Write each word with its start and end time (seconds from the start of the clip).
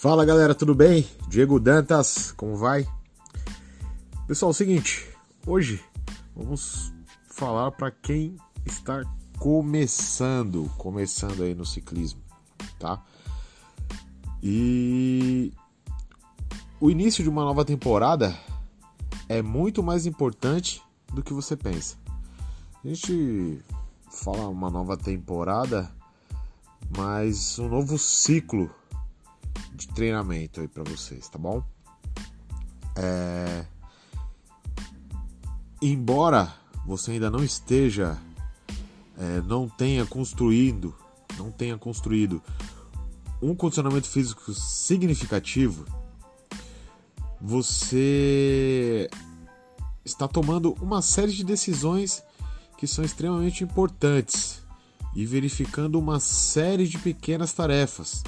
Fala 0.00 0.24
galera, 0.24 0.54
tudo 0.54 0.76
bem? 0.76 1.04
Diego 1.26 1.58
Dantas, 1.58 2.30
como 2.30 2.56
vai? 2.56 2.86
Pessoal, 4.28 4.50
é 4.50 4.52
o 4.52 4.54
seguinte, 4.54 5.08
hoje 5.44 5.84
vamos 6.36 6.94
falar 7.26 7.72
para 7.72 7.90
quem 7.90 8.36
está 8.64 9.02
começando, 9.40 10.70
começando 10.78 11.42
aí 11.42 11.52
no 11.52 11.66
ciclismo, 11.66 12.22
tá? 12.78 13.02
E 14.40 15.52
o 16.80 16.92
início 16.92 17.24
de 17.24 17.28
uma 17.28 17.42
nova 17.42 17.64
temporada 17.64 18.38
é 19.28 19.42
muito 19.42 19.82
mais 19.82 20.06
importante 20.06 20.80
do 21.12 21.24
que 21.24 21.32
você 21.32 21.56
pensa. 21.56 21.96
A 22.84 22.86
gente 22.86 23.60
fala 24.12 24.46
uma 24.46 24.70
nova 24.70 24.96
temporada, 24.96 25.90
mas 26.96 27.58
um 27.58 27.68
novo 27.68 27.98
ciclo 27.98 28.70
de 29.78 29.88
treinamento 29.88 30.60
aí 30.60 30.68
para 30.68 30.82
vocês, 30.82 31.28
tá 31.28 31.38
bom? 31.38 31.62
É... 32.96 33.64
Embora 35.80 36.52
você 36.84 37.12
ainda 37.12 37.30
não 37.30 37.44
esteja, 37.44 38.18
é, 39.16 39.40
não 39.42 39.68
tenha 39.68 40.04
construído, 40.04 40.94
não 41.36 41.52
tenha 41.52 41.78
construído 41.78 42.42
um 43.40 43.54
condicionamento 43.54 44.08
físico 44.08 44.52
significativo, 44.52 45.84
você 47.40 49.08
está 50.04 50.26
tomando 50.26 50.72
uma 50.80 51.00
série 51.00 51.30
de 51.30 51.44
decisões 51.44 52.24
que 52.76 52.86
são 52.86 53.04
extremamente 53.04 53.62
importantes 53.62 54.60
e 55.14 55.24
verificando 55.24 55.98
uma 55.98 56.18
série 56.18 56.88
de 56.88 56.98
pequenas 56.98 57.52
tarefas. 57.52 58.24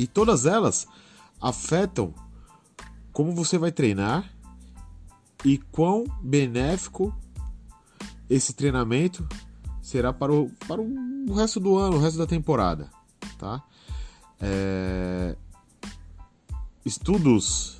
E 0.00 0.06
todas 0.06 0.46
elas 0.46 0.88
afetam 1.38 2.14
como 3.12 3.34
você 3.34 3.58
vai 3.58 3.70
treinar 3.70 4.32
e 5.44 5.58
quão 5.58 6.06
benéfico 6.22 7.14
esse 8.26 8.54
treinamento 8.54 9.28
será 9.82 10.10
para 10.10 10.32
o, 10.32 10.48
para 10.66 10.80
o 10.80 11.34
resto 11.34 11.60
do 11.60 11.76
ano, 11.76 11.98
o 11.98 12.00
resto 12.00 12.16
da 12.16 12.26
temporada. 12.26 12.90
Tá? 13.36 13.62
É... 14.40 15.36
Estudos 16.82 17.78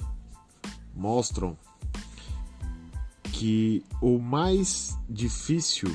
mostram 0.94 1.56
que 3.32 3.82
o 4.02 4.18
mais 4.18 4.94
difícil 5.08 5.90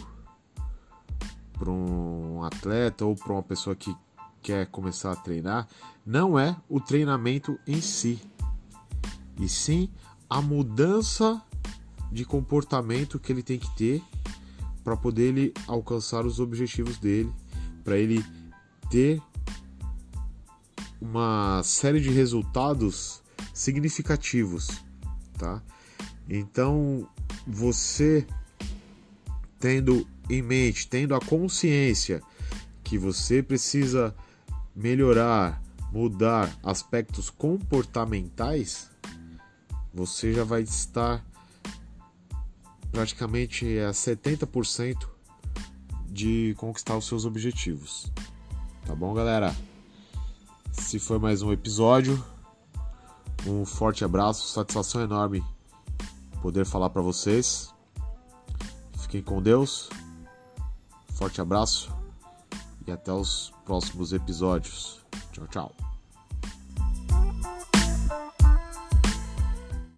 para 1.54 1.70
um 1.70 2.44
atleta 2.44 3.06
ou 3.06 3.16
para 3.16 3.32
uma 3.32 3.44
pessoa 3.44 3.76
que 3.76 3.96
quer 4.46 4.68
começar 4.68 5.12
a 5.12 5.16
treinar 5.16 5.68
não 6.06 6.38
é 6.38 6.56
o 6.70 6.80
treinamento 6.80 7.58
em 7.66 7.82
si, 7.82 8.22
e 9.40 9.50
sim 9.50 9.90
a 10.30 10.40
mudança 10.40 11.42
de 12.12 12.24
comportamento 12.24 13.20
que 13.20 13.32
ele 13.32 13.42
tem 13.42 13.58
que 13.58 13.76
ter 13.76 14.04
para 14.84 14.96
poder 14.96 15.30
ele 15.30 15.54
alcançar 15.66 16.28
os 16.28 16.40
objetivos 16.40 17.00
dele, 17.00 17.34
para 17.84 17.98
ele 17.98 18.24
ter 18.92 19.20
uma 21.02 21.64
série 21.64 22.00
de 22.00 22.12
resultados 22.12 23.24
significativos, 23.52 24.68
tá? 25.40 25.60
Então, 26.30 27.10
você 27.48 28.28
tendo 29.60 30.08
em 30.30 30.44
mente, 30.44 30.88
tendo 30.88 31.16
a 31.16 31.20
consciência 31.20 32.22
que 32.84 33.00
você 33.00 33.42
precisa 33.42 34.16
melhorar, 34.76 35.62
mudar 35.92 36.54
aspectos 36.62 37.30
comportamentais, 37.30 38.92
você 39.94 40.34
já 40.34 40.44
vai 40.44 40.64
estar 40.64 41.24
praticamente 42.92 43.80
a 43.80 43.92
70% 43.92 45.08
de 46.08 46.54
conquistar 46.58 46.98
os 46.98 47.08
seus 47.08 47.26
objetivos. 47.26 48.12
Tá 48.86 48.94
bom, 48.94 49.14
galera? 49.14 49.56
Se 50.74 51.00
foi 51.00 51.18
mais 51.18 51.42
um 51.42 51.52
episódio, 51.54 52.24
um 53.48 53.66
forte 53.66 54.04
abraço, 54.04 54.48
satisfação 54.54 55.02
enorme 55.02 55.44
poder 56.42 56.66
falar 56.66 56.90
para 56.90 57.02
vocês. 57.02 57.74
Fiquem 59.00 59.22
com 59.22 59.42
Deus. 59.42 59.90
Forte 61.14 61.40
abraço 61.40 62.05
e 62.88 62.92
até 62.92 63.12
os 63.12 63.54
próximos 63.66 64.14
episódios. 64.14 65.06
Tchau, 65.32 65.48
tchau. 65.48 65.95